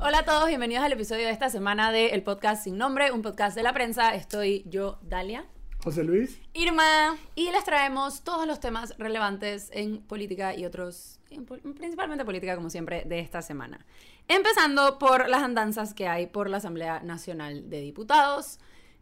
[0.00, 3.20] Hola a todos, bienvenidos al episodio de esta semana de El Podcast Sin Nombre, un
[3.20, 4.14] podcast de la prensa.
[4.14, 5.44] Estoy yo, Dalia.
[5.82, 6.40] José Luis.
[6.54, 7.16] Irma.
[7.34, 11.18] Y les traemos todos los temas relevantes en política y otros,
[11.76, 13.84] principalmente política como siempre, de esta semana.
[14.28, 18.60] Empezando por las andanzas que hay por la Asamblea Nacional de Diputados.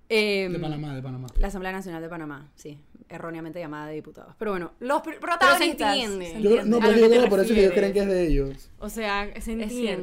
[0.09, 1.29] Eh, De Panamá, de Panamá.
[1.37, 2.79] La Asamblea Nacional de Panamá, sí,
[3.09, 4.35] erróneamente llamada de diputados.
[4.39, 5.95] Pero bueno, los pr- protagonistas.
[5.95, 6.27] entiende.
[6.27, 6.71] se Yo, entiende.
[6.71, 8.71] no, pero lo yo creo por eso que ellos creen que es de ellos.
[8.79, 9.63] O sea, se Es cierto,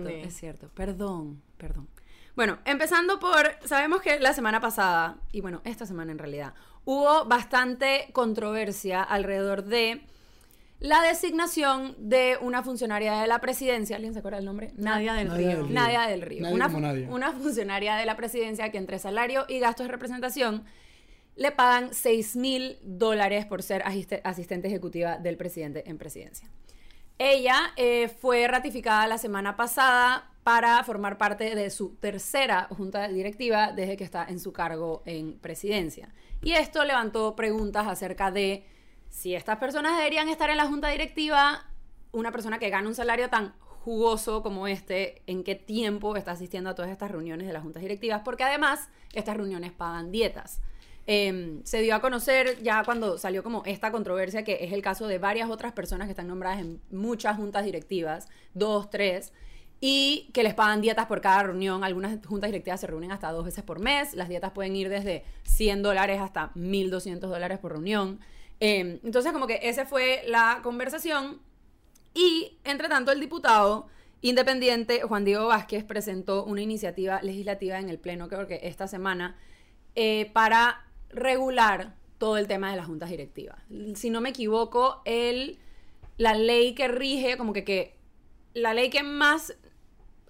[0.10, 0.22] entiende.
[0.24, 0.70] es cierto.
[0.74, 1.88] Perdón, perdón.
[2.36, 6.54] Bueno, empezando por, sabemos que la semana pasada, y bueno, esta semana en realidad,
[6.86, 10.02] hubo bastante controversia alrededor de
[10.80, 13.96] la designación de una funcionaria de la presidencia.
[13.96, 14.72] ¿Alguien se acuerda el nombre?
[14.76, 15.58] Nadia del Nadia Río.
[15.58, 15.74] del Río.
[15.76, 16.42] Nadia del Río.
[16.42, 17.08] Nadie una, como Nadia.
[17.10, 20.66] una funcionaria de la presidencia que entre salario y gastos de representación
[21.36, 26.50] le pagan 6 mil dólares por ser asiste- asistente ejecutiva del presidente en presidencia.
[27.18, 33.72] Ella eh, fue ratificada la semana pasada para formar parte de su tercera junta directiva
[33.72, 36.10] desde que está en su cargo en presidencia.
[36.42, 38.66] Y esto levantó preguntas acerca de
[39.10, 41.66] si estas personas deberían estar en la junta directiva,
[42.12, 43.54] una persona que gana un salario tan
[43.84, 47.82] jugoso como este, en qué tiempo está asistiendo a todas estas reuniones de las juntas
[47.82, 50.62] directivas, porque además estas reuniones pagan dietas.
[51.06, 55.08] Eh, se dio a conocer ya cuando salió como esta controversia, que es el caso
[55.08, 59.34] de varias otras personas que están nombradas en muchas juntas directivas, dos, tres,
[59.82, 61.84] y que les pagan dietas por cada reunión.
[61.84, 64.14] Algunas juntas directivas se reúnen hasta dos veces por mes.
[64.14, 68.22] Las dietas pueden ir desde 100 dólares hasta 1.200 dólares por reunión.
[68.62, 71.42] Eh, entonces, como que esa fue la conversación.
[72.14, 73.88] Y, entre tanto, el diputado
[74.22, 79.36] independiente Juan Diego Vázquez presentó una iniciativa legislativa en el Pleno, creo que esta semana,
[79.96, 83.58] eh, para regular todo el tema de las juntas directivas.
[83.96, 85.60] Si no me equivoco, el,
[86.18, 87.98] la ley que rige, como que, que
[88.54, 89.56] la ley que más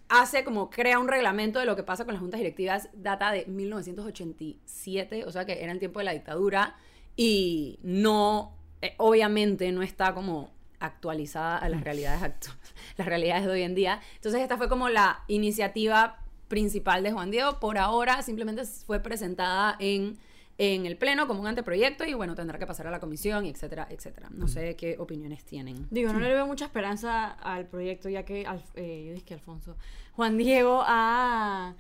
[0.10, 3.46] hace como crea un reglamento de lo que pasa con las juntas directivas data de
[3.46, 6.76] 1987, o sea que era el tiempo de la dictadura
[7.16, 12.52] y no, eh, obviamente no está como actualizada a las realidades
[12.98, 14.02] las realidades de hoy en día.
[14.16, 17.60] Entonces esta fue como la iniciativa principal de Juan Diego.
[17.60, 20.20] Por ahora simplemente fue presentada en,
[20.58, 23.88] en el Pleno como un anteproyecto y bueno, tendrá que pasar a la comisión, etcétera,
[23.90, 24.30] etcétera.
[24.32, 25.88] No sé qué opiniones tienen.
[25.90, 29.34] Digo, no le veo mucha esperanza al proyecto, ya que, Alf- eh, yo dije que
[29.34, 29.76] Alfonso,
[30.16, 31.74] Juan Diego ha,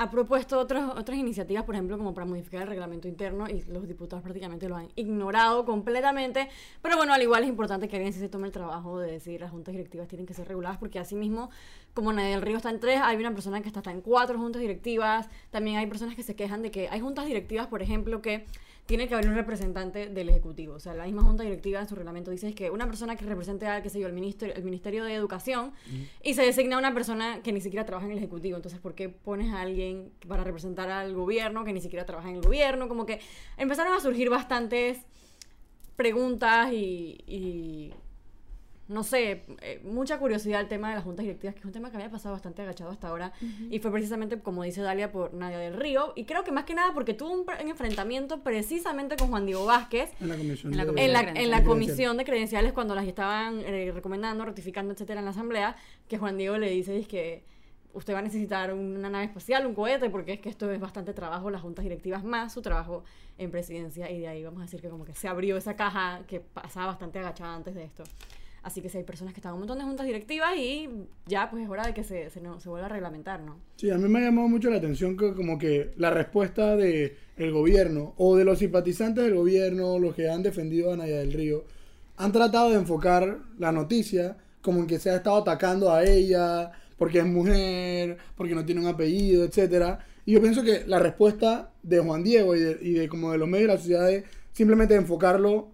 [0.00, 3.86] ha propuesto otros, otras iniciativas, por ejemplo, como para modificar el reglamento interno, y los
[3.86, 6.48] diputados prácticamente lo han ignorado completamente.
[6.80, 9.50] Pero bueno, al igual es importante que alguien se tome el trabajo de decir las
[9.50, 11.50] juntas directivas tienen que ser reguladas, porque así mismo,
[11.92, 14.38] como Nadia del Río está en tres, hay una persona que está, está en cuatro
[14.38, 15.28] juntas directivas.
[15.50, 18.46] También hay personas que se quejan de que hay juntas directivas, por ejemplo, que
[18.86, 20.74] tiene que haber un representante del Ejecutivo.
[20.74, 23.66] O sea, la misma Junta Directiva en su reglamento dice que una persona que represente
[23.66, 25.72] a, qué sé yo, el Ministerio, el ministerio de Educación
[26.22, 28.56] y se designa una persona que ni siquiera trabaja en el Ejecutivo.
[28.56, 32.36] Entonces, ¿por qué pones a alguien para representar al gobierno que ni siquiera trabaja en
[32.36, 32.88] el gobierno?
[32.88, 33.20] Como que
[33.56, 34.98] empezaron a surgir bastantes
[35.96, 37.94] preguntas y, y
[38.90, 41.90] no sé, eh, mucha curiosidad el tema de las juntas directivas, que es un tema
[41.90, 43.32] que había pasado bastante agachado hasta ahora,
[43.70, 46.74] y fue precisamente, como dice Dalia, por Nadia del Río, y creo que más que
[46.74, 50.72] nada porque tuvo un, enfrentamiento precisamente con Juan Diego Vázquez, En la comisión.
[50.72, 51.44] En la de- comisión en la, credenciales.
[51.44, 51.68] en la Credenciales.
[51.68, 55.76] comisión de credenciales cuando las estaban eh, recomendando, ratificando, etcétera, en la asamblea,
[56.08, 57.44] que Juan Diego le dice es que
[57.92, 61.12] usted va a necesitar una nave espacial, un cohete, porque es que esto es bastante
[61.12, 63.04] trabajo, las juntas directivas más su trabajo
[63.38, 66.20] en presidencia, y de ahí vamos a decir que como que se abrió esa caja
[66.26, 68.04] que pasaba bastante agachada antes de esto.
[68.62, 70.88] Así que si hay personas que están en un montón de juntas directivas y
[71.26, 73.56] ya pues es hora de que se, se, no- se vuelva a reglamentar, ¿no?
[73.76, 77.16] Sí, a mí me ha llamado mucho la atención que como que la respuesta de
[77.36, 81.32] el gobierno o de los simpatizantes del gobierno, los que han defendido a Naya del
[81.32, 81.64] Río,
[82.18, 86.70] han tratado de enfocar la noticia como en que se ha estado atacando a ella
[86.98, 90.00] porque es mujer, porque no tiene un apellido, etcétera.
[90.26, 93.38] Y yo pienso que la respuesta de Juan Diego y de, y de como de
[93.38, 95.68] los medios de la sociedad es simplemente enfocarlo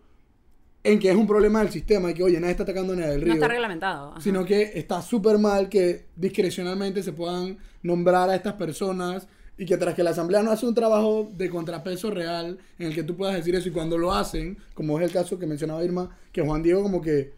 [0.92, 3.10] en que es un problema del sistema y que, oye, nadie está atacando a Naya
[3.10, 4.10] del Río No está reglamentado.
[4.12, 4.20] ajá.
[4.20, 9.26] sino que está súper mal que discrecionalmente se puedan nombrar a estas personas
[9.58, 12.94] y que tras que la asamblea no hace un trabajo de contrapeso real en el
[12.94, 15.82] que tú puedas decir eso y cuando lo hacen, como es el caso que mencionaba
[15.84, 17.32] Irma, que Juan Diego como que,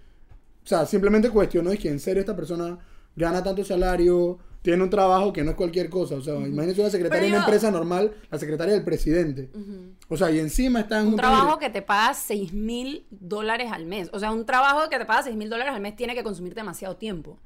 [0.64, 2.76] o sea, simplemente cuestionó es que en serio esta persona
[3.14, 4.38] gana tanto salario,
[4.68, 7.38] tiene un trabajo que no es cualquier cosa, o sea, imagínense una secretaria de una
[7.38, 9.48] empresa normal, la secretaria del presidente,
[10.10, 13.72] o sea, y encima está en Un un trabajo que te paga 6 mil dólares
[13.72, 14.10] al mes.
[14.12, 16.54] O sea, un trabajo que te paga 6 mil dólares al mes tiene que consumir
[16.54, 17.38] demasiado tiempo.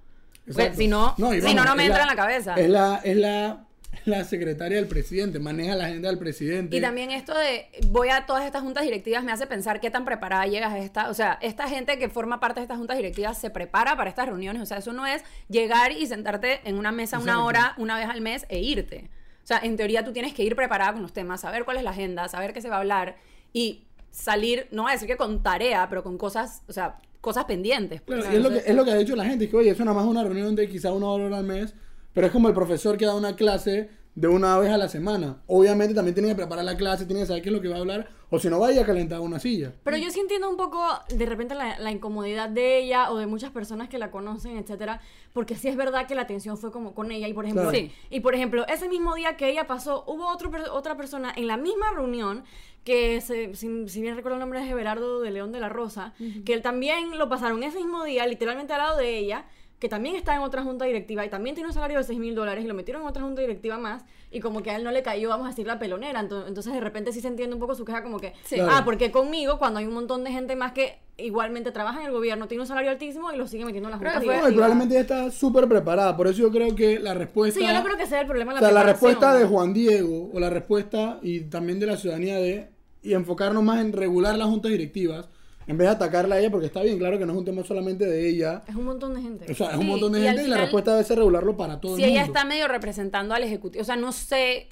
[0.53, 2.57] Pues, si no, y si no, no me entra en la cabeza.
[2.57, 3.69] Es la, es la,
[4.07, 6.77] la secretaria del presidente, maneja la agenda del presidente.
[6.77, 10.05] Y también esto de voy a todas estas juntas directivas me hace pensar qué tan
[10.05, 13.39] preparada llegas a esta, o sea, esta gente que forma parte de estas juntas directivas
[13.39, 16.93] se prepara para estas reuniones, o sea, eso no es llegar y sentarte en una
[16.93, 19.11] mesa una hora una vez al mes e irte.
[19.43, 21.83] O sea, en teoría tú tienes que ir preparada con los temas, saber cuál es
[21.83, 23.17] la agenda, saber qué se va a hablar
[23.53, 27.45] y salir, no voy a decir que con tarea, pero con cosas, o sea, cosas
[27.47, 28.03] pendientes.
[28.03, 28.21] pues.
[28.21, 29.71] Claro, y es lo, que, es lo que ha dicho la gente, es que oye,
[29.71, 31.75] eso nada más es una reunión de quizá una hora al mes,
[32.15, 35.39] pero es como el profesor que da una clase de una vez a la semana.
[35.47, 37.77] Obviamente también tiene que preparar la clase, tiene que saber qué es lo que va
[37.77, 39.73] a hablar, o si no vaya a calentar una silla.
[39.85, 40.83] Pero yo sí entiendo un poco
[41.15, 45.01] de repente la, la incomodidad de ella o de muchas personas que la conocen, etcétera,
[45.33, 47.77] porque sí es verdad que la atención fue como con ella y por ejemplo, Claro.
[47.79, 47.91] Sí.
[48.11, 51.57] y por ejemplo, ese mismo día que ella pasó, hubo otro, otra persona en la
[51.57, 52.45] misma reunión
[52.85, 56.13] que se- si, si bien recuerdo el nombre es Everardo de León de la Rosa,
[56.45, 59.47] que él también lo pasaron ese mismo día, literalmente al lado de ella,
[59.83, 62.37] que también está en otra junta directiva y también tiene un salario de 6 mil
[62.37, 64.93] dólares y lo metieron en otra junta directiva más y como que a él no
[64.93, 66.23] le cayó, vamos a decir, la pelonera.
[66.23, 68.55] Ento- Entonces de repente sí se entiende un poco su queja como que, Sí.
[68.55, 68.71] Claro.
[68.73, 72.13] ah, porque conmigo cuando hay un montón de gente más que igualmente trabaja en el
[72.13, 74.43] gobierno, tiene un salario altísimo y lo sigue metiendo en las Creo juntas que fue-
[74.43, 77.59] No, y probablemente ella está súper preparada, por eso yo creo que la respuesta...
[77.59, 79.45] Sí, yo no creo que sea el problema de O la sea, la respuesta de
[79.47, 82.71] Juan Diego, o la respuesta y también de la ciudadanía de,
[83.03, 85.29] y enfocarnos más en regular las juntas directivas,
[85.67, 87.63] en vez de atacarla a ella, porque está bien, claro que no es un tema
[87.65, 89.51] solamente de ella, Es un montón de gente.
[89.51, 91.19] o sea, es Sí, un montón de y gente y la final- respuesta debe ser
[91.19, 92.35] regularlo para todo si el ella mundo.
[92.39, 94.69] está medio representando al ejecutivo, o sea, no sé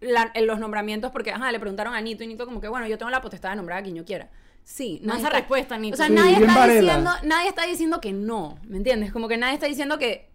[0.00, 2.86] la- en los nombramientos porque, ajá, le preguntaron a Nito y Nito como que, bueno,
[2.86, 4.28] yo tengo la potestad de nombrar a quien yo quiera.
[4.62, 5.94] Sí, No esa respuesta, Nito.
[5.94, 9.12] O sea, Sí, nadie, está diciendo, nadie está diciendo que no, ¿me entiendes?
[9.12, 10.28] Como que nadie está diciendo que...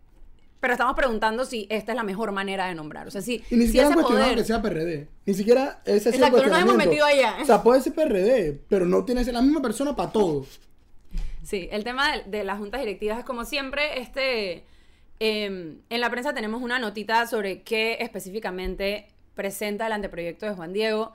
[0.62, 3.08] Pero estamos preguntando si esta es la mejor manera de nombrar.
[3.08, 4.38] O sea, si, Y ni si siquiera han ese cuestionado poder...
[4.38, 5.08] que sea PRD.
[5.26, 7.38] Ni siquiera ese es el Exacto, no nos hemos metido allá.
[7.42, 10.46] O sea, puede ser PRD, pero no tiene que ser la misma persona para todo.
[11.44, 14.64] Sí, el tema de, de las juntas directivas es como siempre, este,
[15.24, 20.74] eh, en la prensa tenemos una notita sobre qué específicamente presenta el anteproyecto de Juan
[20.74, 21.12] Diego.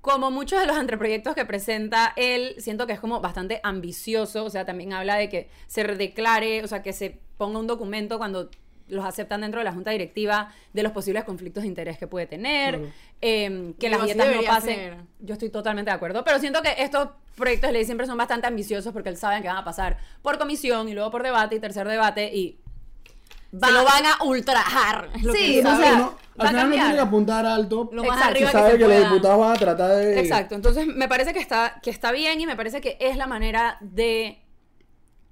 [0.00, 4.50] Como muchos de los anteproyectos que presenta él, siento que es como bastante ambicioso, o
[4.50, 8.50] sea, también habla de que se declare, o sea, que se ponga un documento cuando
[8.88, 12.26] los aceptan dentro de la junta directiva de los posibles conflictos de interés que puede
[12.26, 12.92] tener, Claro.
[13.20, 14.74] eh, que Digo, las dietas no pasen.
[14.76, 14.96] ser.
[15.20, 18.46] Yo estoy totalmente de acuerdo, pero siento que estos proyectos de ley siempre son bastante
[18.46, 21.60] ambiciosos porque él saben que van a pasar por comisión y luego por debate y
[21.60, 22.58] tercer debate y
[23.52, 25.08] Se lo van a ultrajar.
[25.22, 27.88] lo Sí, o sea, al final no tiene que apuntar alto.
[27.92, 30.20] Lo más Exacto, arriba Se que sabe se que, los diputados van a tratar de...
[30.20, 33.26] Exacto, entonces me parece que está, que está bien y me parece que es la
[33.26, 34.38] manera de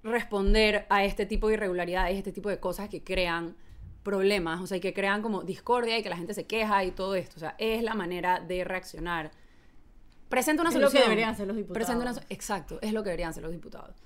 [0.05, 3.56] responder a este tipo de irregularidades, este tipo de cosas que crean
[4.05, 6.91] problemas, o sea, y que crean como discordia y que la gente se queja y
[6.91, 9.31] todo esto, o sea, es la manera de reaccionar.
[10.29, 11.05] Presenta una Es lo que solución.
[11.05, 11.75] deberían hacer los diputados.
[11.87, 13.97] Presenta una Exacto, es lo que deberían hacer los diputados.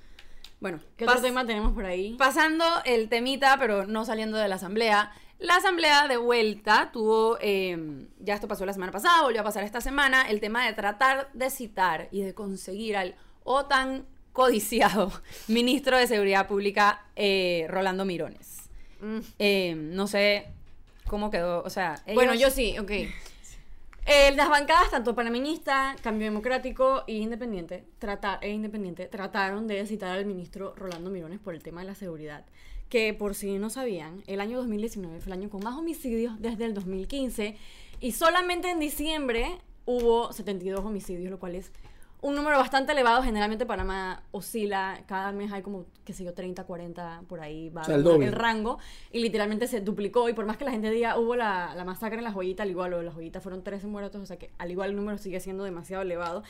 [0.61, 2.15] Bueno, ¿Qué otro tema tenemos por ahí?
[2.17, 5.12] Pasando el temita, pero no saliendo de la asamblea.
[5.39, 9.62] La asamblea de vuelta tuvo, eh, ya esto pasó la semana pasada, volvió a pasar
[9.62, 13.15] esta semana, el tema de tratar de citar y de conseguir al
[13.45, 15.12] o tan codiciado
[15.48, 18.69] ministro de Seguridad Pública, eh, Rolando Mirones.
[19.00, 19.19] Mm.
[19.38, 20.46] Eh, no sé
[21.06, 22.02] cómo quedó, o sea...
[22.14, 22.90] Bueno, yo sí, ok.
[24.10, 30.16] Eh, las bancadas, tanto panameñista, Cambio Democrático y Independiente, trata, e Independiente, trataron de citar
[30.16, 32.46] al ministro Rolando Mirones por el tema de la seguridad.
[32.88, 36.64] Que por si no sabían, el año 2019 fue el año con más homicidios desde
[36.64, 37.58] el 2015
[38.00, 41.70] y solamente en diciembre hubo 72 homicidios, lo cual es
[42.20, 43.23] un número bastante elevado.
[43.23, 47.83] Generalmente Panamá oscila, cada mes hay como, qué sé yo, 30, 40, por ahí va
[47.83, 48.78] O sea, el rango
[49.12, 52.19] y literalmente se duplicó y por más que la gente diga hubo la, la masacre
[52.19, 54.71] en las joyitas, al igual de las joyitas fueron 13 muertos, o sea que al
[54.71, 56.42] igual el número sigue siendo demasiado elevado.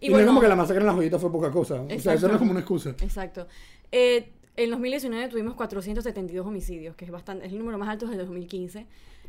[0.00, 1.80] Y, no es como que la masacre en las joyitas fue poca cosa.
[1.80, 2.28] O sea, eso Exacto.
[2.28, 2.90] no es como una excusa.
[2.90, 3.46] Exacto.
[3.90, 8.18] Eh, en 2019 tuvimos 472 homicidios, que es bastante, es el número más alto desde
[8.18, 8.86] 2015.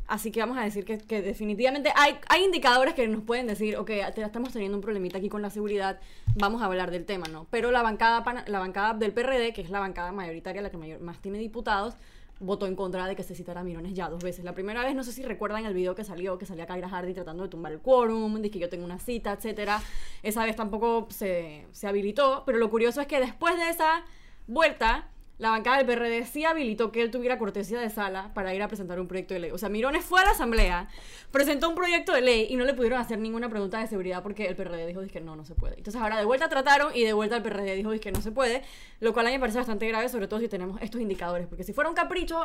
[0.08, 4.22] Así que vamos a decir que, definitivamente hay, indicadores que nos pueden decir, ok, te-
[4.22, 6.00] estamos teniendo un problemita aquí con la seguridad,
[6.34, 7.46] vamos a hablar del tema, ¿no?
[7.50, 11.00] Pero la bancada, la bancada del PRD, que es la bancada mayoritaria, la que mayor-
[11.00, 11.94] más tiene diputados,
[12.40, 14.44] votó en contra de que se citara a Mirones ya dos veces.
[14.44, 17.12] La primera vez, no sé si recuerdan el video que salió, que salía Kaira Hardy
[17.12, 19.82] tratando de tumbar el quórum, de que yo tengo una cita, etcétera.
[20.22, 24.04] Esa vez tampoco se, se habilitó, pero lo curioso es que después de esa
[24.46, 25.08] vuelta,
[25.38, 28.68] la bancada del PRD sí habilitó que él tuviera cortesía de sala para ir a
[28.68, 29.50] presentar un proyecto de ley.
[29.52, 30.88] O sea, Mirones fue a la asamblea,
[31.30, 34.46] presentó un proyecto de ley y no le pudieron hacer ninguna pregunta de seguridad porque
[34.46, 35.76] el PRD dijo que no, no se puede.
[35.76, 38.62] Entonces ahora de vuelta trataron y de vuelta el PRD dijo que no se puede,
[39.00, 41.62] lo cual a mí me parece bastante grave, sobre todo si tenemos estos indicadores, porque
[41.62, 42.44] si fuera un capricho,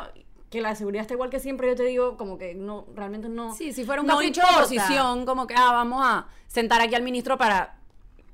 [0.50, 3.54] que la seguridad esté igual que siempre, yo te digo como que no, realmente no.
[3.56, 6.94] Sí, si fuera un no capricho de oposición, como que, ah, vamos a sentar aquí
[6.94, 7.76] al ministro para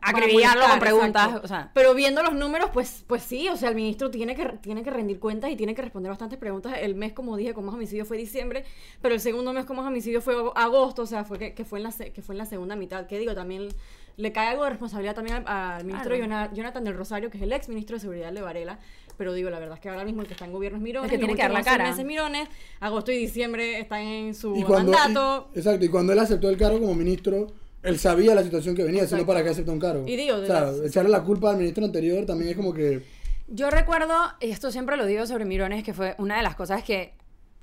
[0.02, 1.45] acribillarlo con preguntas, exacto.
[1.45, 1.71] o sea.
[1.75, 4.90] Pero viendo los números, pues, pues sí, o sea, el ministro tiene que, tiene que
[4.90, 6.75] rendir cuentas y tiene que responder bastantes preguntas.
[6.80, 8.64] El mes, como dije, con más homicidios fue diciembre,
[9.02, 11.78] pero el segundo mes con más homicidios fue agosto, o sea, fue que, que fue
[11.78, 13.07] en la, se- que fue en la segunda mitad.
[13.07, 13.69] Que digo, también
[14.16, 16.25] le cae algo de responsabilidad también al, al ministro Claro.
[16.25, 18.78] Jona- Jonathan del Rosario, que es el ex ministro de Seguridad de Varela.
[19.16, 21.11] Pero digo, la verdad es que ahora mismo el que está en gobierno es Mirones.
[21.12, 21.85] El que tiene que dar la cara.
[21.90, 22.49] meses Mirones,
[22.80, 25.50] agosto y diciembre están en su Y cuando, mandato.
[25.54, 27.49] y- exacto, y cuando él aceptó el cargo como ministro,
[27.82, 30.04] él sabía la situación que venía, sino para qué aceptó un cargo.
[30.06, 33.02] Y digo, o sea, echarle la culpa al ministro anterior también es como que...
[33.49, 36.84] Yo recuerdo, y esto siempre lo digo sobre Mirones, que fue una de las cosas
[36.84, 37.14] que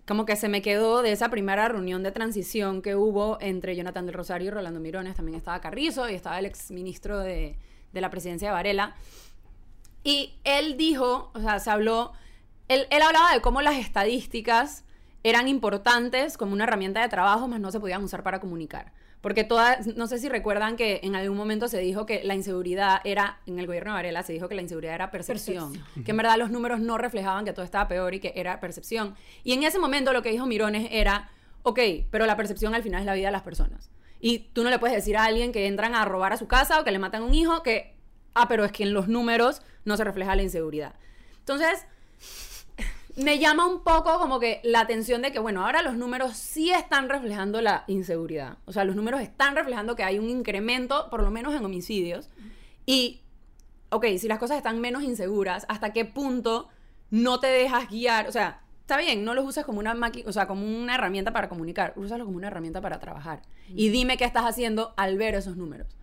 [0.08, 4.06] como que se me quedó de esa primera reunión de transición que hubo entre Jonathan
[4.06, 5.16] del Rosario y Rolando Mirones.
[5.16, 7.58] También estaba Carrizo y estaba el ex ministro de,
[7.92, 8.96] de la presidencia de Varela.
[10.06, 12.14] Y él dijo, o sea, se habló,
[12.70, 14.86] él, él hablaba de cómo las estadísticas
[15.30, 18.94] eran importantes como una herramienta de trabajo, más no se podían usar para comunicar.
[19.20, 23.02] Porque todas, no sé si recuerdan que en algún momento se dijo que la inseguridad
[23.04, 25.74] era, en el gobierno de Varela se dijo que la inseguridad era percepción,
[26.06, 29.16] que en verdad los números no reflejaban que todo estaba peor y que era percepción.
[29.44, 31.30] Y en ese momento lo que dijo Mirones era,
[31.64, 31.80] ok,
[32.10, 33.90] pero la percepción al final es la vida de las personas.
[34.22, 36.80] Y tú no le puedes decir a alguien que entran a robar a su casa
[36.80, 37.98] o que le matan a un hijo que,
[38.34, 40.94] ah, pero es que en los números no se refleja la inseguridad.
[41.40, 41.86] Entonces,
[43.18, 46.72] me llama un poco como que la atención de que, bueno, ahora los números sí
[46.72, 48.60] están reflejando la inseguridad.
[48.66, 52.30] O sea, los números están reflejando que hay un incremento, por lo menos en homicidios.
[52.86, 53.22] Y,
[53.90, 56.70] ok, si las cosas están menos inseguras, ¿hasta qué punto
[57.10, 58.28] no te dejas guiar?
[58.28, 61.34] O sea, está bien, no los usas como una máquina, o sea, como una herramienta
[61.34, 63.42] para comunicar, úsalo como una herramienta para trabajar.
[63.70, 65.98] Y dime qué estás haciendo al ver esos números.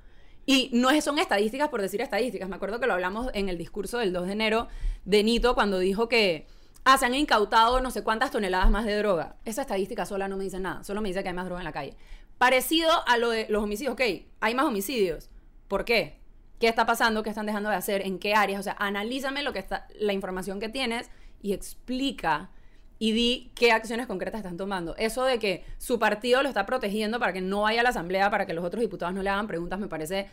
[0.47, 2.49] Y no son estadísticas por decir estadísticas.
[2.49, 4.69] Me acuerdo que lo hablamos en el discurso del 2 de enero
[5.05, 6.47] de Nito cuando dijo que
[6.85, 9.37] ah, se han incautado no sé cuántas toneladas más de droga.
[9.45, 11.65] Esa estadística sola no me dice nada, solo me dice que hay más droga en
[11.65, 11.97] la calle.
[12.39, 14.03] Parecido a lo de los homicidios, ok,
[14.41, 15.31] hay más homicidios.
[15.69, 16.21] ¿Por qué?
[16.61, 17.23] ¿Qué está pasando?
[17.23, 18.07] ¿Qué están dejando de hacer?
[18.07, 18.61] ¿En qué áreas?
[18.61, 21.11] O sea, analízame lo que está, la información que tienes
[21.43, 22.51] y explica
[22.99, 24.97] y di qué acciones concretas están tomando.
[24.97, 28.31] Eso de que su partido lo está protegiendo para que no vaya a la asamblea,
[28.31, 30.29] para que los otros diputados no le hagan preguntas, me parece,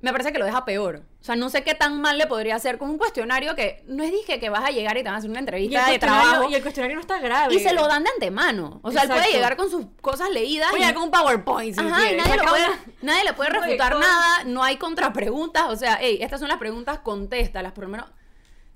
[0.00, 1.02] me parece que lo deja peor.
[1.20, 4.04] O sea, no sé qué tan mal le podría hacer con un cuestionario que no
[4.04, 6.48] es dije que vas a llegar y te van a hacer una entrevista de trabajo
[6.50, 7.54] y el cuestionario no está grave.
[7.54, 8.80] y se lo dan de antemano.
[8.82, 10.72] O sea, él puede llegar con sus cosas leídas.
[10.72, 11.74] Oye, y- con un PowerPoint.
[11.74, 15.98] si Ajá, y nadie, lo puede, le puede refutar nada, no hay contrapreguntas, o sea,
[16.00, 18.06] hey, estas son las preguntas, contéstalas, por lo menos,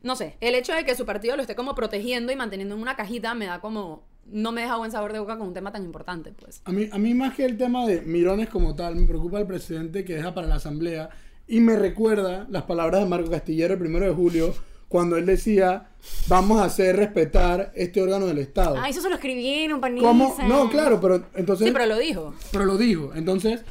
[0.02, 2.80] no sé, el hecho de que su partido lo esté como protegiendo y manteniendo en
[2.82, 5.72] una cajita me da como, no me deja buen sabor de boca con un tema
[5.72, 6.60] tan importante, pues.
[6.64, 9.46] A mí, a mí más que el tema de Mirones como tal, me preocupa el
[9.46, 11.10] presidente que deja para la asamblea
[11.48, 14.54] y me recuerda las palabras de Marco Castillero el primero de julio
[14.88, 15.88] cuando él decía
[16.28, 18.76] vamos a hacer respetar este órgano del Estado.
[18.78, 20.06] Ah, eso se lo escribieron, panisa.
[20.06, 20.36] ¿Cómo?
[20.48, 21.66] No, claro, pero entonces...
[21.66, 22.34] Sí, pero lo dijo.
[22.52, 23.12] Pero lo dijo.
[23.14, 23.62] Entonces,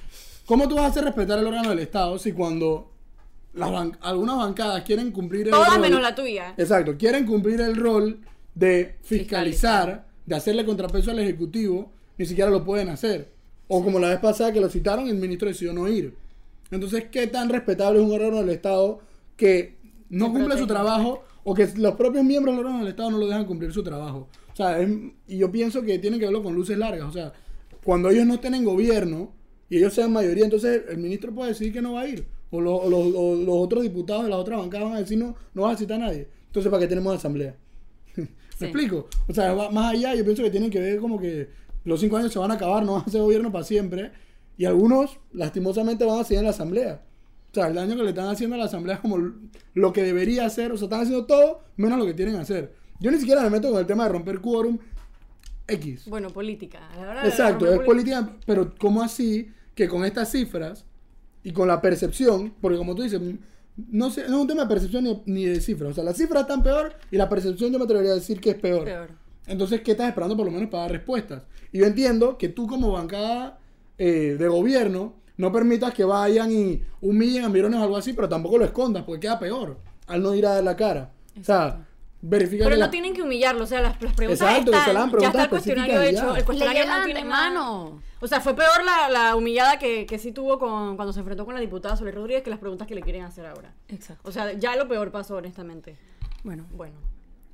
[0.45, 2.91] ¿cómo tú vas a hacer respetar el órgano del Estado si cuando
[3.53, 6.53] las ban- algunas bancadas quieren cumplir el Todas rol- menos la tuya.
[6.57, 8.19] Exacto, quieren cumplir el rol
[8.55, 9.09] de fiscalizar,
[9.87, 10.08] Fiscalizar.
[10.29, 13.29] De hacerle contrapeso al Ejecutivo, ni siquiera lo pueden hacer.
[13.67, 16.13] O como la vez pasada que lo citaron, el ministro decidió no ir.
[16.71, 18.99] Entonces, ¿qué tan respetable es un órgano del Estado
[19.35, 19.75] que
[20.09, 23.17] no Que cumple su trabajo o que los propios miembros del órgano del Estado no
[23.17, 24.27] lo dejan cumplir su trabajo?
[24.53, 24.89] O sea, es-
[25.27, 27.07] y yo pienso que tienen que verlo con luces largas.
[27.07, 27.33] O sea,
[27.83, 29.31] cuando ellos no estén en gobierno
[29.69, 32.25] y ellos sean mayoría, entonces el ministro puede decidir que no va a ir.
[32.51, 35.17] O, lo- o los- o los otros diputados de la otra bancada van a decir
[35.17, 36.27] no, no vas a citar a nadie.
[36.47, 37.55] Entonces, ¿para qué tenemos asamblea?
[38.59, 39.07] ¿Me explico?
[39.27, 41.49] O sea, va más allá, yo pienso que tienen que ver como que
[41.85, 44.11] los cinco años se van a acabar, no van a ser gobierno para siempre.
[44.57, 47.01] Y algunos, lastimosamente, van a seguir en la asamblea.
[47.51, 49.17] O sea, el daño que le están haciendo a la asamblea es como
[49.73, 50.71] lo que debería hacer.
[50.71, 52.73] O sea, están haciendo todo menos lo que tienen que hacer.
[52.99, 54.77] Yo ni siquiera me meto con el tema de romper quórum
[55.67, 56.05] X.
[56.07, 56.89] Bueno, política.
[56.97, 60.85] La de Exacto, romper es política, pero ¿cómo así que con estas cifras
[61.43, 63.21] y con la percepción, porque como tú dices,
[63.91, 66.17] no, sé, no es un tema de percepción ni, ni de cifras, o sea, las
[66.17, 68.83] cifras están peor y la percepción yo me atrevería a decir que es peor.
[68.83, 69.09] Peor.
[69.47, 71.43] Entonces, ¿qué estás esperando por lo menos para dar respuestas?
[71.71, 73.59] Y yo entiendo que tú como bancada
[73.97, 78.27] eh, de gobierno no permitas que vayan y humillen a mirones o algo así, pero
[78.29, 81.11] tampoco lo escondas, porque queda peor al no ir a dar la cara.
[81.39, 81.85] O sea,
[82.21, 84.85] verifica Pero no la- tienen que humillarlo, o sea, las, las preguntas Exacto, que están,
[84.85, 86.39] se le hagan ya está preguntas el cuestionario hecho, ya.
[86.39, 88.01] el cuestionario no tiene mano.
[88.21, 91.45] O sea, fue peor la, la humillada que, que sí tuvo con, cuando se enfrentó
[91.45, 93.73] con la diputada Soler Rodríguez que las preguntas que le quieren hacer ahora.
[93.87, 94.27] Exacto.
[94.27, 95.97] O sea, ya lo peor pasó, honestamente.
[96.43, 96.95] Bueno, Bueno.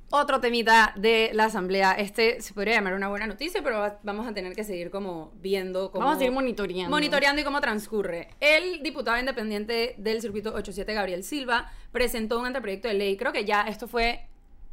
[0.08, 4.24] Otro temita de la asamblea, este se podría llamar una buena noticia, pero va- vamos
[4.28, 6.04] a tener que seguir como viendo cómo...
[6.04, 6.90] Vamos a seguir monitoreando.
[6.94, 8.28] Monitoreando y cómo transcurre.
[8.38, 13.16] El diputado independiente del circuito 87, Gabriel Silva, presentó un anteproyecto de ley.
[13.16, 14.20] Creo que ya esto fue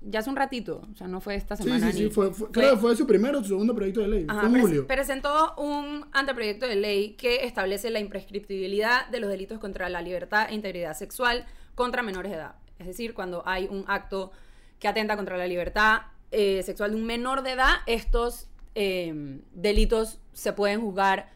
[0.06, 1.92] ya hace un ratito, o sea, no fue esta Sí, semana.
[1.92, 2.04] sí, sí.
[2.06, 4.26] ni- Fue, fue- creo que fue su primero o su segundo proyecto de ley.
[4.28, 4.88] Ajá, fue en julio.
[4.88, 10.48] presentó un anteproyecto de ley que establece la imprescriptibilidad de los delitos contra la libertad
[10.50, 11.46] e integridad sexual
[11.76, 12.56] contra menores de edad.
[12.80, 14.32] Es decir, cuando hay un acto
[14.80, 20.20] que atenta contra la libertad eh, sexual de un menor de edad, estos eh, delitos
[20.34, 21.32] se pueden juzgar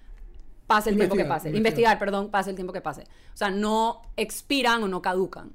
[0.66, 1.50] pase el tiempo que pase.
[1.50, 1.58] investigar.
[1.58, 3.04] Investigar, perdón, pase el tiempo que pase.
[3.34, 5.54] O sea, no expiran o no caducan.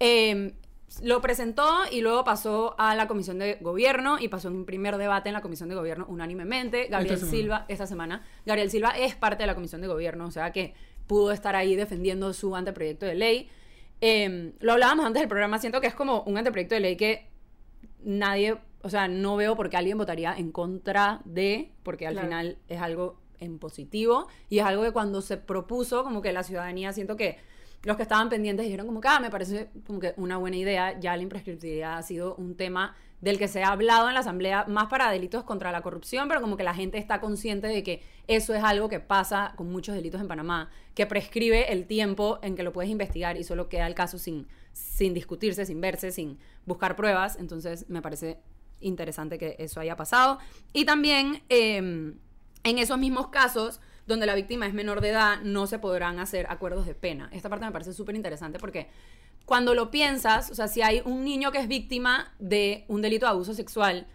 [0.00, 0.54] Eh,
[1.02, 4.96] lo presentó y luego pasó a la Comisión de Gobierno y pasó en un primer
[4.96, 6.86] debate en la Comisión de Gobierno unánimemente.
[6.88, 7.18] Gabriel.
[7.18, 10.74] Silva, esta semana, Gabriel Silva es parte de la Comisión de Gobierno, o sea que
[11.06, 13.48] pudo estar ahí defendiendo su anteproyecto de ley.
[14.00, 17.28] Eh, lo hablábamos antes del programa, siento que es como un anteproyecto de ley que
[18.02, 22.28] nadie, o sea, no veo por qué alguien votaría en contra de, porque al Claro.
[22.28, 26.42] final es algo en positivo y es algo que cuando se propuso, como que la
[26.42, 27.38] ciudadanía, siento que
[27.84, 30.98] los que estaban pendientes dijeron como que, ah, me parece como que una buena idea,
[30.98, 34.66] ya la imprescriptibilidad ha sido un tema del que se ha hablado en la Asamblea,
[34.68, 38.02] más para delitos contra la corrupción, pero como que la gente está consciente de que
[38.26, 42.54] eso es algo que pasa con muchos delitos en Panamá, que prescribe el tiempo en
[42.54, 46.38] que lo puedes investigar y solo queda el caso sin, sin discutirse, sin verse, sin
[46.66, 47.36] buscar pruebas.
[47.38, 48.38] Entonces me parece
[48.80, 50.38] interesante que eso haya pasado.
[50.74, 55.66] Y también eh, en esos mismos casos donde la víctima es menor de edad, no
[55.66, 57.28] se podrán hacer acuerdos de pena.
[57.32, 58.88] Esta parte me parece súper interesante porque
[59.46, 63.26] cuando lo piensas, o sea, si hay un niño que es víctima de un delito
[63.26, 64.06] de abuso sexual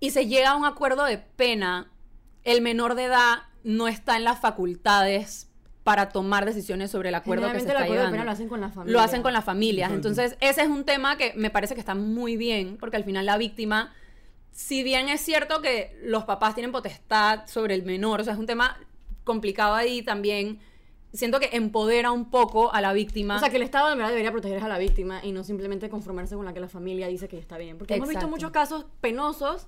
[0.00, 1.90] y se llega a un acuerdo de pena,
[2.44, 5.50] el menor de edad no está en las facultades
[5.82, 8.30] para tomar decisiones sobre el acuerdo que se Generalmente el está acuerdo de pena lo
[8.30, 8.92] hacen con la familia.
[8.92, 9.92] Lo hacen con las familias.
[9.92, 13.26] Entonces, ese es un tema que me parece que está muy bien, porque al final
[13.26, 13.92] la víctima,
[14.52, 18.38] si bien es cierto que los papás tienen potestad sobre el menor, o sea, es
[18.38, 18.78] un tema
[19.24, 20.58] complicado ahí también,
[21.12, 23.36] siento que empodera un poco a la víctima.
[23.36, 25.88] O sea, que el Estado de verdad debería proteger a la víctima y no simplemente
[25.88, 27.78] conformarse con la que la familia dice que está bien.
[27.78, 29.66] Porque hemos visto muchos casos penosos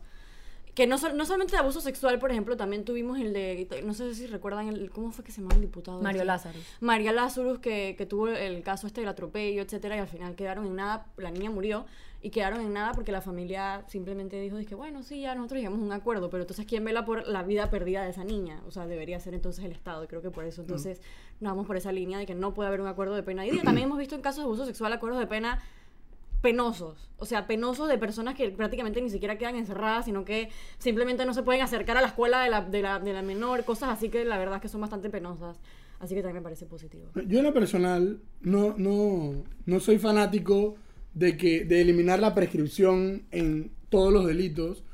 [0.74, 4.14] que no, no solamente de abuso sexual, por ejemplo, también tuvimos el de, no sé
[4.14, 6.00] si recuerdan, el, ¿cómo fue que se llamaba el diputado?
[6.00, 6.24] Mario?
[6.24, 6.58] Lázaro.
[6.80, 10.66] María Lazarus, que, que tuvo el caso este del atropello, etcétera, y al final quedaron
[10.66, 11.84] en nada, la niña murió,
[12.22, 15.80] y quedaron en nada porque la familia simplemente dijo, dije, bueno, sí, ya nosotros llegamos
[15.80, 18.62] a un acuerdo, pero entonces, ¿quién vela por la vida perdida de esa niña?
[18.66, 21.00] O sea, debería ser entonces el Estado, y creo que por eso entonces
[21.40, 23.44] nos vamos por esa línea de que no puede haber un acuerdo de pena.
[23.44, 25.60] Y también hemos visto en casos de abuso sexual acuerdos de pena
[26.42, 30.48] penosos, o sea, penosos de personas que prácticamente ni siquiera quedan encerradas, sino que
[30.78, 33.64] simplemente no se pueden acercar a la escuela de la, de la, de la menor,
[33.64, 35.60] cosas así que la verdad es que son bastante penosas.
[36.00, 37.10] Así que también me parece positivo.
[37.28, 40.74] Yo en lo personal no, no, no soy fanático
[41.14, 44.84] de que de eliminar la prescripción en todos los delitos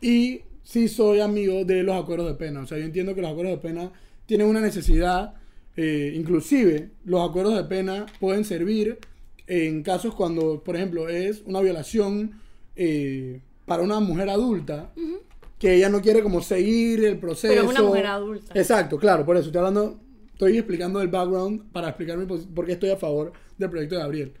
[0.00, 2.60] y sí soy amigo de los acuerdos de pena.
[2.60, 3.92] O sea, yo entiendo que los acuerdos de pena
[4.26, 5.34] tienen una necesidad,
[5.76, 8.98] eh, inclusive los acuerdos de pena pueden servir
[9.46, 12.32] en casos cuando, por ejemplo, es una violación
[12.76, 14.92] eh, para una mujer adulta
[15.58, 17.52] que ella no quiere como seguir el proceso.
[17.52, 18.52] Pero es una mujer adulta.
[18.58, 19.98] Exacto, claro, por eso estoy hablando,
[20.32, 23.96] estoy explicando el background para explicar mi posi- por qué estoy a favor del proyecto
[23.96, 24.32] de Gabriel.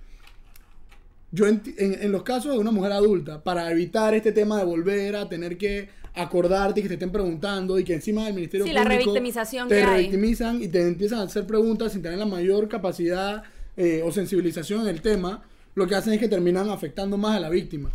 [1.30, 5.16] Yo en, en los casos de una mujer adulta, para evitar este tema de volver
[5.16, 8.72] a tener que acordarte y que te estén preguntando y que encima del Ministerio Sí,
[8.72, 12.68] la Público revictimización te revictimizan y te empiezan a hacer preguntas sin tener la mayor
[12.68, 13.44] capacidad
[13.76, 15.42] eh, o sensibilización en el tema,
[15.74, 17.90] lo que hacen es que terminan afectando más a la víctima.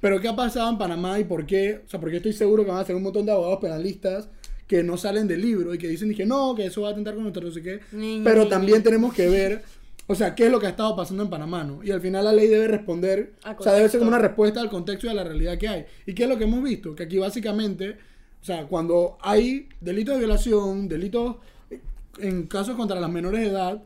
[0.00, 1.82] Pero ¿qué ha pasado en Panamá y por qué?
[1.86, 4.28] O sea, porque estoy seguro que van a ser un montón de abogados penalistas
[4.66, 7.14] que no salen del libro y que dicen que no, que eso va a atentar
[7.14, 7.80] con nuestro no sé qué.
[8.22, 9.62] Pero también tenemos que ver,
[10.10, 11.84] o sea, qué es lo que ha estado pasando en Panamá, ¿no?
[11.84, 14.70] Y al final la ley debe responder, o sea, debe ser como una respuesta al
[14.70, 15.84] contexto y a la realidad que hay.
[16.06, 16.94] ¿Y qué es lo que hemos visto?
[16.94, 17.98] Que aquí básicamente,
[18.40, 21.36] o sea, cuando hay delitos de violación, delitos
[22.20, 23.82] en casos contra las menores de edad,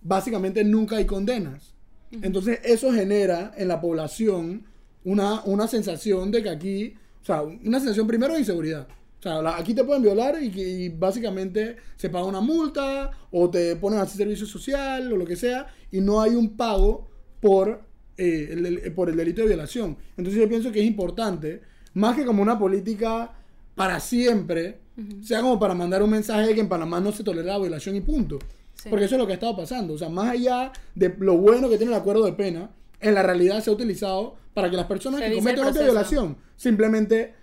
[0.00, 1.74] básicamente nunca hay condenas.
[2.12, 4.64] Entonces eso genera en la población
[5.04, 8.88] una, una sensación de que aquí, o sea, una sensación primero de inseguridad.
[9.18, 13.74] O sea, la- aquí te pueden violar y, básicamente se paga una multa o te
[13.76, 17.08] ponen a hacer servicio social o lo que sea y no hay un pago
[17.40, 17.82] por,
[18.16, 19.96] eh, el, del- por el delito de violación.
[20.16, 21.62] Entonces yo pienso que es importante,
[21.94, 23.32] más que como una política
[23.74, 24.78] para siempre,
[25.22, 27.94] sea como para mandar un mensaje de que en Panamá no se tolera la violación
[27.96, 28.38] y punto.
[28.74, 28.88] Sí.
[28.90, 29.94] Porque eso es lo que ha estado pasando.
[29.94, 33.22] O sea, más allá de lo bueno que tiene el acuerdo de pena, en la
[33.22, 35.84] realidad se ha utilizado para que las personas Se que cometen proceso.
[35.84, 37.34] violación simplemente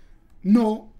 [0.42, 0.92] no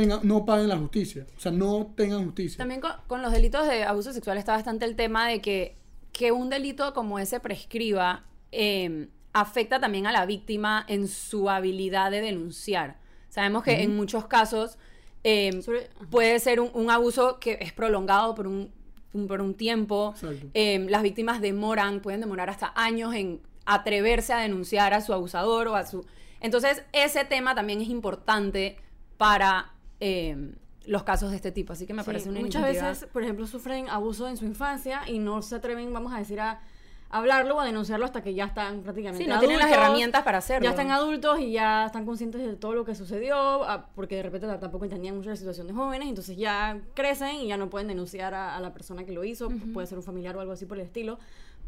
[0.00, 1.26] tengan, no paguen la justicia.
[1.36, 2.58] O sea, no tengan justicia.
[2.58, 5.76] También con, con los delitos de abuso sexual está bastante el tema de que,
[6.12, 12.10] que un delito como ese prescriba eh, afecta también a la víctima en su habilidad
[12.10, 12.98] de denunciar.
[13.30, 14.78] Sabemos que en muchos casos
[15.24, 18.70] eh, Sobre- puede ser un, un abuso que es prolongado por un,
[19.12, 20.12] un- por un tiempo.
[20.14, 20.46] Exacto.
[20.54, 25.68] Eh, las víctimas demoran, pueden demorar hasta años en atreverse a denunciar a su abusador
[25.68, 26.04] o a su...
[26.40, 28.76] Entonces, ese tema también es importante
[29.16, 30.52] para eh,
[30.86, 31.72] los casos de este tipo.
[31.72, 34.44] Así que me Sí, parece una muchas iniciativa- veces, por ejemplo, sufren abuso en su
[34.44, 36.60] infancia y no se atreven, vamos a decir, a
[37.08, 40.38] hablarlo o a denunciarlo hasta que ya están prácticamente Sí, no tienen las herramientas para
[40.38, 40.64] hacerlo.
[40.64, 44.22] Ya están adultos y ya están conscientes de todo lo que sucedió, ah, porque de
[44.24, 47.86] repente tampoco entendían mucho la situación de jóvenes, entonces ya crecen y ya no pueden
[47.88, 50.66] denunciar a, a la persona que lo hizo, puede ser un familiar o algo así
[50.66, 51.18] por el estilo,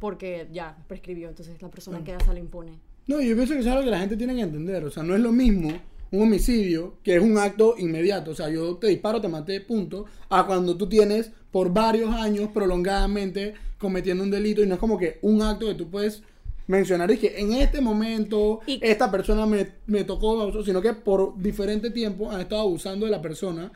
[0.00, 2.72] porque ya prescribió, entonces la persona que se le impone.
[3.06, 4.84] No, yo pienso que eso es algo que la gente tiene que entender.
[4.84, 5.70] O sea, no es lo mismo
[6.10, 8.30] un homicidio, que es un acto inmediato.
[8.30, 10.06] O sea, yo te disparo, te maté, punto.
[10.30, 14.98] A cuando tú tienes por varios años prolongadamente cometiendo un delito y no es como
[14.98, 16.22] que un acto que tú puedes
[16.66, 20.92] mencionar y que en este momento Y- esta persona me, me tocó, abuso, sino que
[20.92, 23.72] por diferente tiempo han estado abusando de la persona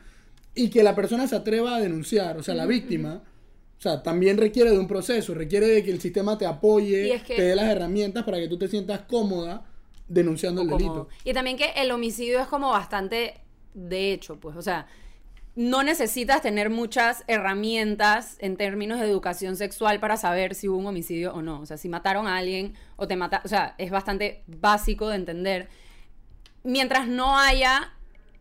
[0.55, 3.23] y que la persona se atreva a denunciar, o sea, la víctima.
[3.79, 7.23] O sea, también requiere de un proceso, requiere de que el sistema te apoye, es
[7.23, 9.65] que- te dé las herramientas para que tú te sientas cómoda
[10.13, 11.07] denunciando el delito.
[11.23, 13.41] Y también que el homicidio es como bastante
[13.73, 14.87] de hecho, pues, o sea,
[15.55, 20.87] no necesitas tener muchas herramientas en términos de educación sexual para saber si hubo un
[20.87, 21.59] homicidio o no.
[21.59, 25.15] O sea, si mataron a alguien o te mataron, o sea, es bastante básico de
[25.15, 25.69] entender.
[26.63, 27.93] Mientras no haya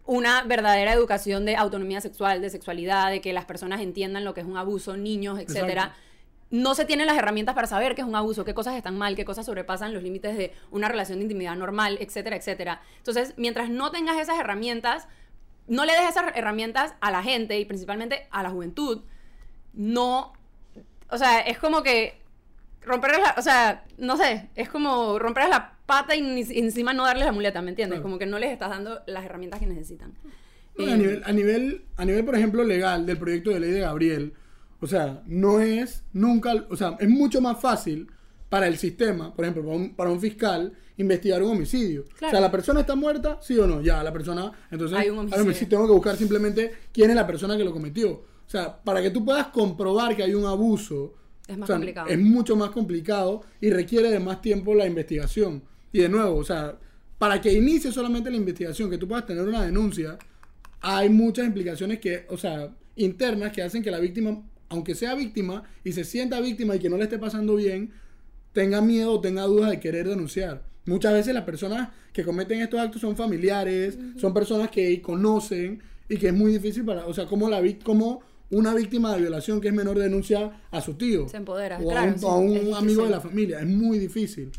[0.07, 4.41] una verdadera educación de autonomía sexual, de sexualidad, de que las personas entiendan lo que
[4.41, 6.12] es un abuso, niños, etcétera, Exacto.
[6.53, 9.17] No se tienen las herramientas para saber qué es un abuso, qué cosas están mal,
[9.17, 12.83] qué cosas sobrepasan los límites de una relación de intimidad normal, etcétera, etcétera.
[12.99, 15.09] Entonces, mientras no tengas esas herramientas,
[15.67, 19.01] no le des esas herramientas a la gente y principalmente a la juventud,
[19.73, 20.35] no,
[21.09, 22.21] o sea, es como que
[22.83, 26.21] romper la, o sea, no sé, es como romper la pata y
[26.59, 27.97] encima no darles la muleta, ¿me entiendes?
[27.97, 28.03] Claro.
[28.03, 30.13] Como que no les estás dando las herramientas que necesitan.
[30.77, 33.71] No, Eh, a, nivel, a, nivel, a nivel, por ejemplo, legal del proyecto de ley
[33.71, 34.35] de Gabriel,
[34.83, 38.09] o sea, no es nunca, o sea, es mucho más fácil
[38.49, 42.05] para el sistema, por ejemplo, para un, para un fiscal, investigar un homicidio.
[42.17, 45.21] O sea, la persona está muerta, sí o no, ya, la persona, entonces, Hay un
[45.21, 45.69] homicidio.
[45.69, 48.11] tengo que buscar simplemente quién es la persona que lo cometió.
[48.11, 51.15] O sea, para que tú puedas comprobar que hay un abuso,
[51.47, 52.09] Es más o sea, complicado.
[52.09, 55.63] Es mucho más complicado y requiere de más tiempo la investigación.
[55.93, 56.77] Y de nuevo, o sea,
[57.19, 60.19] para que inicie solamente la investigación, que tú puedas tener una denuncia,
[60.81, 64.43] hay muchas implicaciones que, o sea, internas que hacen que la víctima,
[64.73, 67.93] aunque sea víctima y se sienta víctima y que no le esté pasando bien,
[68.53, 70.63] tenga miedo o tenga dudas de querer denunciar.
[70.87, 76.17] Muchas veces las personas que cometen estos actos son familiares, son personas que conocen y
[76.17, 79.69] que es muy difícil para, o sea, como la como una víctima de violación que
[79.69, 83.05] es menor denuncia a su tío Se empodera, o a un, sí, a un amigo
[83.05, 84.51] de la familia, es muy difícil.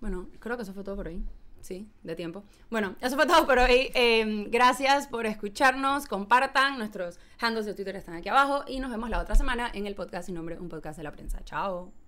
[0.00, 1.22] Bueno, creo que eso fue todo por hoy.
[1.66, 2.44] Sí, de tiempo.
[2.70, 3.90] Bueno, eso fue todo por hoy.
[3.92, 6.06] Eh, gracias por escucharnos.
[6.06, 6.78] Compartan.
[6.78, 8.62] Nuestros handles de Twitter están aquí abajo.
[8.68, 11.10] Y nos vemos la otra semana en el podcast sin nombre, un podcast de la
[11.10, 11.42] prensa.
[11.44, 12.05] Chao.